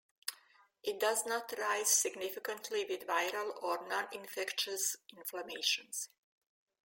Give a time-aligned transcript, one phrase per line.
[0.81, 6.09] It does not rise significantly with viral or non-infectious inflammations.